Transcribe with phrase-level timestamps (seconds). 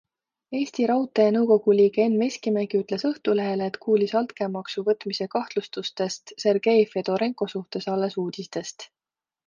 [0.59, 7.55] Eesti Raudtee nõukogu liige Enn Veskimägi ütles Õhtulehele, et kuulis altkäemaksu võtmise kahtlustustest Sergei Fedorenko
[7.57, 8.93] suhtes alles uudistest.